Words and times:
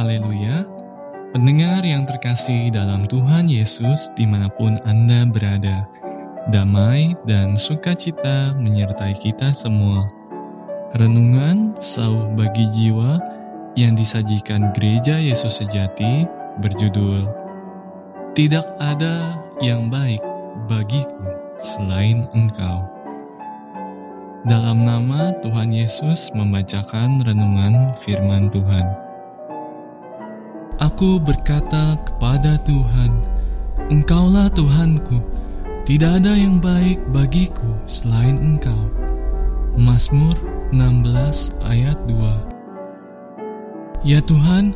Haleluya. 0.00 0.64
Pendengar 1.36 1.84
yang 1.84 2.08
terkasih 2.08 2.72
dalam 2.72 3.04
Tuhan 3.04 3.44
Yesus 3.52 4.08
di 4.16 4.24
mana 4.24 4.48
pun 4.48 4.80
Anda 4.88 5.28
berada, 5.28 5.84
damai 6.48 7.12
dan 7.28 7.52
sukacita 7.52 8.56
menyertai 8.56 9.12
kita 9.20 9.52
semua. 9.52 10.08
Renungan 10.96 11.76
sauh 11.76 12.32
bagi 12.32 12.64
jiwa 12.72 13.20
yang 13.76 13.92
disajikan 13.92 14.72
Gereja 14.72 15.20
Yesus 15.20 15.60
Sejati 15.60 16.24
berjudul 16.64 17.20
Tidak 18.32 18.80
ada 18.80 19.36
yang 19.60 19.92
baik 19.92 20.24
bagiku 20.64 21.28
selain 21.60 22.24
Engkau. 22.32 22.88
Dalam 24.48 24.80
nama 24.80 25.36
Tuhan 25.44 25.76
Yesus 25.76 26.32
membacakan 26.32 27.20
renungan 27.20 27.92
firman 28.00 28.48
Tuhan. 28.48 29.09
Aku 30.80 31.20
berkata 31.20 32.00
kepada 32.08 32.56
Tuhan, 32.64 33.12
Engkaulah 33.92 34.48
Tuhanku, 34.48 35.20
tidak 35.84 36.24
ada 36.24 36.32
yang 36.32 36.56
baik 36.56 36.96
bagiku 37.12 37.84
selain 37.84 38.40
Engkau. 38.40 38.88
Mazmur 39.76 40.32
16 40.72 41.52
ayat 41.68 42.00
2 42.08 44.08
Ya 44.08 44.24
Tuhan, 44.24 44.72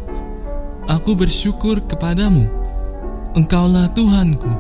aku 0.93 1.17
bersyukur 1.17 1.81
kepadamu. 1.89 2.53
Engkaulah 3.33 3.89
Tuhanku. 3.97 4.53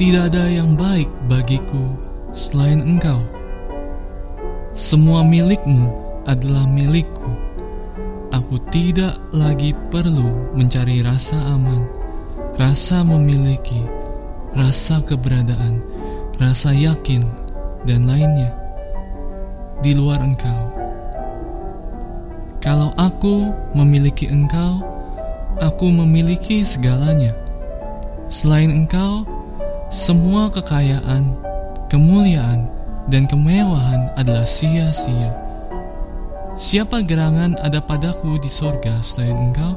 Tidak 0.00 0.32
ada 0.32 0.48
yang 0.48 0.72
baik 0.72 1.12
bagiku 1.28 2.00
selain 2.32 2.80
Engkau. 2.80 3.20
Semua 4.72 5.20
milikmu 5.20 5.84
adalah 6.24 6.64
milikku. 6.64 7.23
Aku 8.34 8.58
tidak 8.66 9.14
lagi 9.30 9.78
perlu 9.94 10.58
mencari 10.58 11.06
rasa 11.06 11.38
aman, 11.54 11.86
rasa 12.58 13.06
memiliki, 13.06 13.78
rasa 14.58 14.98
keberadaan, 15.06 15.78
rasa 16.42 16.74
yakin, 16.74 17.22
dan 17.86 18.10
lainnya 18.10 18.50
di 19.86 19.94
luar 19.94 20.18
engkau. 20.18 20.74
Kalau 22.58 22.90
aku 22.98 23.54
memiliki 23.70 24.26
engkau, 24.26 24.82
aku 25.62 25.94
memiliki 25.94 26.66
segalanya. 26.66 27.38
Selain 28.26 28.66
engkau, 28.66 29.22
semua 29.94 30.50
kekayaan, 30.50 31.38
kemuliaan, 31.86 32.66
dan 33.06 33.30
kemewahan 33.30 34.10
adalah 34.18 34.42
sia-sia. 34.42 35.43
Siapa 36.54 37.02
gerangan 37.02 37.58
ada 37.58 37.82
padaku 37.82 38.38
di 38.38 38.46
sorga 38.46 39.02
selain 39.02 39.50
engkau? 39.50 39.74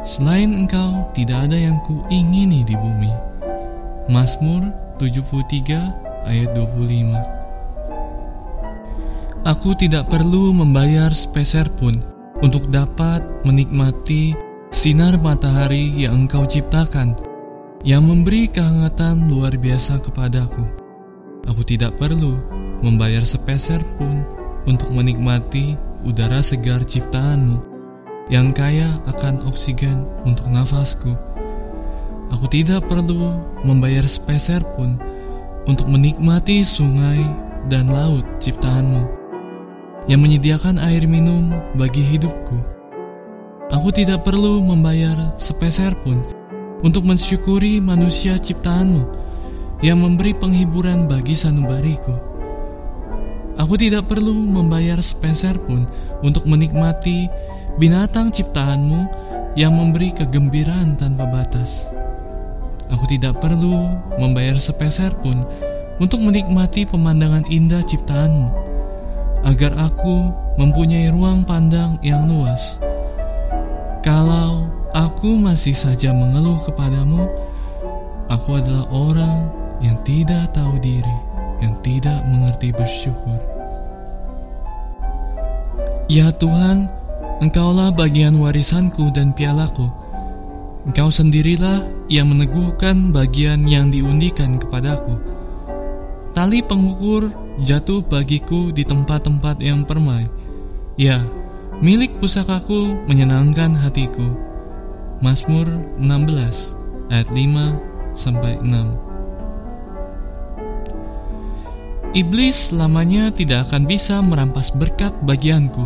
Selain 0.00 0.48
engkau, 0.48 1.12
tidak 1.12 1.52
ada 1.52 1.58
yang 1.60 1.76
kuingini 1.84 2.64
di 2.64 2.72
bumi. 2.72 3.12
Mazmur 4.08 4.72
73 4.96 6.32
ayat 6.32 6.56
25 6.56 9.44
Aku 9.44 9.76
tidak 9.76 10.08
perlu 10.08 10.56
membayar 10.56 11.12
sepeser 11.12 11.68
pun 11.68 11.92
untuk 12.40 12.72
dapat 12.72 13.20
menikmati 13.44 14.32
sinar 14.72 15.20
matahari 15.20 15.92
yang 15.92 16.24
engkau 16.24 16.48
ciptakan, 16.48 17.20
yang 17.84 18.08
memberi 18.08 18.48
kehangatan 18.48 19.28
luar 19.28 19.52
biasa 19.52 20.00
kepadaku. 20.00 20.64
Aku 21.52 21.60
tidak 21.68 22.00
perlu 22.00 22.40
membayar 22.80 23.28
sepeser 23.28 23.84
pun 24.00 24.45
untuk 24.66 24.90
menikmati 24.90 25.78
udara 26.02 26.42
segar 26.42 26.82
ciptaanmu 26.82 27.62
yang 28.26 28.50
kaya 28.50 28.90
akan 29.06 29.46
oksigen 29.46 30.02
untuk 30.26 30.50
nafasku. 30.50 31.14
Aku 32.34 32.50
tidak 32.50 32.90
perlu 32.90 33.38
membayar 33.62 34.02
sepeser 34.02 34.66
pun 34.74 34.98
untuk 35.66 35.86
menikmati 35.86 36.66
sungai 36.66 37.22
dan 37.70 37.86
laut 37.86 38.26
ciptaanmu 38.42 39.06
yang 40.10 40.22
menyediakan 40.22 40.78
air 40.82 41.06
minum 41.06 41.54
bagi 41.74 42.02
hidupku. 42.02 42.58
Aku 43.70 43.90
tidak 43.90 44.22
perlu 44.22 44.62
membayar 44.62 45.34
sepeser 45.38 45.94
pun 46.02 46.22
untuk 46.82 47.02
mensyukuri 47.06 47.82
manusia 47.82 48.38
ciptaanmu 48.38 49.02
yang 49.82 49.98
memberi 50.02 50.34
penghiburan 50.34 51.10
bagi 51.10 51.34
sanubariku. 51.34 52.35
Aku 53.56 53.80
tidak 53.80 54.12
perlu 54.12 54.36
membayar 54.36 55.00
sepeser 55.00 55.56
pun 55.56 55.88
untuk 56.20 56.44
menikmati 56.44 57.32
binatang 57.80 58.28
ciptaanmu 58.28 59.08
yang 59.56 59.72
memberi 59.72 60.12
kegembiraan 60.12 61.00
tanpa 61.00 61.24
batas. 61.24 61.88
Aku 62.92 63.08
tidak 63.08 63.40
perlu 63.40 63.96
membayar 64.20 64.60
sepeser 64.60 65.10
pun 65.24 65.42
untuk 65.96 66.20
menikmati 66.20 66.84
pemandangan 66.84 67.48
indah 67.48 67.80
ciptaanmu, 67.80 68.48
agar 69.48 69.72
aku 69.80 70.30
mempunyai 70.60 71.08
ruang 71.08 71.48
pandang 71.48 71.96
yang 72.04 72.28
luas. 72.28 72.78
Kalau 74.04 74.68
aku 74.92 75.34
masih 75.40 75.74
saja 75.74 76.12
mengeluh 76.12 76.60
kepadamu, 76.62 77.26
aku 78.28 78.60
adalah 78.60 78.86
orang 78.92 79.48
yang 79.80 79.96
tidak 80.04 80.52
tahu 80.52 80.76
diri, 80.78 81.16
yang 81.62 81.74
tidak 81.80 82.22
mengerti 82.28 82.72
bersyukur. 82.74 83.38
Ya 86.06 86.30
Tuhan, 86.30 86.86
Engkaulah 87.36 87.92
bagian 87.92 88.40
warisanku 88.40 89.12
dan 89.12 89.36
pialaku. 89.36 89.92
Engkau 90.88 91.12
sendirilah 91.12 91.84
yang 92.08 92.32
meneguhkan 92.32 93.12
bagian 93.12 93.68
yang 93.68 93.92
diundikan 93.92 94.56
kepadaku. 94.56 95.20
Tali 96.32 96.64
pengukur 96.64 97.28
jatuh 97.60 98.00
bagiku 98.08 98.72
di 98.72 98.88
tempat-tempat 98.88 99.60
yang 99.60 99.84
permai. 99.84 100.24
Ya, 100.96 101.20
milik 101.84 102.16
pusakaku 102.16 103.04
menyenangkan 103.04 103.76
hatiku. 103.76 104.32
Mazmur 105.20 105.68
16 106.00 107.12
ayat 107.12 107.28
5 107.36 108.16
sampai 108.16 108.56
6. 108.64 109.15
Iblis 112.16 112.72
selamanya 112.72 113.28
tidak 113.28 113.68
akan 113.68 113.84
bisa 113.84 114.24
merampas 114.24 114.72
berkat 114.72 115.12
bagianku, 115.20 115.84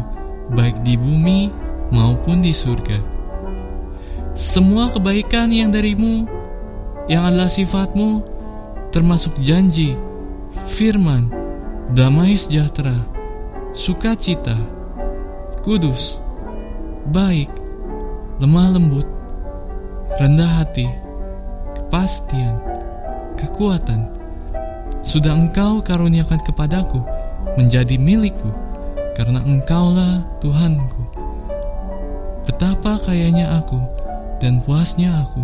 baik 0.55 0.79
di 0.87 0.95
bumi 0.95 1.51
maupun 1.91 2.39
di 2.39 2.55
surga. 2.55 3.03
Semua 4.39 4.95
kebaikan 4.95 5.51
yang 5.51 5.75
darimu, 5.75 6.31
yang 7.11 7.27
adalah 7.27 7.51
sifatmu, 7.51 8.23
termasuk 8.95 9.43
janji, 9.43 9.99
firman, 10.71 11.35
damai 11.99 12.39
sejahtera, 12.39 12.95
sukacita, 13.75 14.55
kudus, 15.67 16.23
baik, 17.11 17.51
lemah 18.39 18.71
lembut, 18.71 19.09
rendah 20.15 20.63
hati, 20.63 20.87
kepastian, 21.75 22.55
kekuatan, 23.35 24.20
sudah 25.01 25.33
engkau 25.33 25.81
karuniakan 25.81 26.41
kepadaku 26.45 27.01
menjadi 27.57 27.97
milikku, 27.97 28.53
karena 29.17 29.41
engkaulah 29.43 30.23
Tuhanku. 30.45 31.03
Betapa 32.45 33.01
kayanya 33.05 33.61
aku 33.61 33.81
dan 34.41 34.61
puasnya 34.65 35.13
aku. 35.25 35.43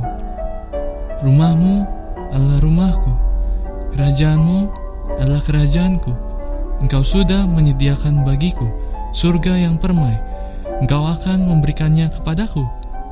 Rumahmu 1.24 1.76
adalah 2.32 2.58
rumahku, 2.60 3.12
kerajaanmu 3.96 4.68
adalah 5.20 5.42
kerajaanku. 5.44 6.12
Engkau 6.84 7.00
sudah 7.00 7.48
menyediakan 7.48 8.24
bagiku 8.28 8.68
surga 9.16 9.56
yang 9.56 9.80
permai. 9.80 10.12
Engkau 10.84 11.08
akan 11.08 11.48
memberikannya 11.48 12.12
kepadaku 12.12 12.60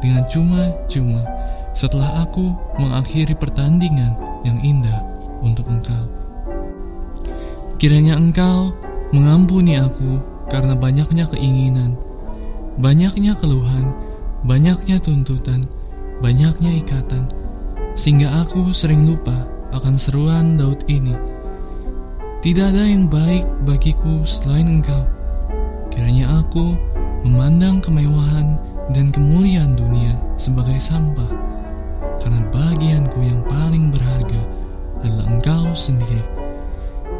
dengan 0.04 0.28
cuma-cuma 0.28 1.24
setelah 1.72 2.28
aku 2.28 2.52
mengakhiri 2.76 3.32
pertandingan 3.32 4.12
yang 4.44 4.60
indah 4.60 5.00
untuk 5.40 5.64
engkau. 5.72 6.23
Kiranya 7.74 8.14
engkau 8.14 8.70
mengampuni 9.10 9.74
aku 9.74 10.22
karena 10.46 10.78
banyaknya 10.78 11.26
keinginan, 11.26 11.98
banyaknya 12.78 13.34
keluhan, 13.38 13.90
banyaknya 14.46 15.02
tuntutan, 15.02 15.66
banyaknya 16.22 16.70
ikatan, 16.78 17.26
sehingga 17.98 18.44
aku 18.46 18.70
sering 18.70 19.02
lupa 19.06 19.34
akan 19.74 19.94
seruan 19.98 20.54
Daud 20.54 20.86
ini. 20.86 21.14
Tidak 22.44 22.66
ada 22.76 22.84
yang 22.84 23.08
baik 23.08 23.48
bagiku 23.64 24.22
selain 24.22 24.68
engkau. 24.80 25.04
Kiranya 25.90 26.44
aku 26.44 26.76
memandang 27.24 27.80
kemewahan 27.80 28.60
dan 28.92 29.08
kemuliaan 29.08 29.74
dunia 29.74 30.14
sebagai 30.36 30.76
sampah, 30.76 31.30
karena 32.20 32.44
bagianku 32.52 33.18
yang 33.24 33.40
paling 33.48 33.88
berharga 33.88 34.42
adalah 35.00 35.26
engkau 35.32 35.72
sendiri. 35.72 36.33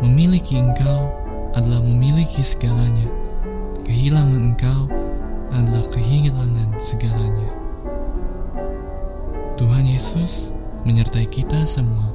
Memiliki 0.00 0.62
engkau 0.62 1.10
adalah 1.54 1.82
memiliki 1.82 2.40
segalanya. 2.40 3.10
Kehilangan 3.84 4.42
engkau 4.54 4.80
adalah 5.50 5.84
kehilangan 5.90 6.78
segalanya. 6.78 7.50
Tuhan 9.54 9.86
Yesus 9.86 10.54
menyertai 10.86 11.26
kita 11.26 11.66
semua. 11.66 12.13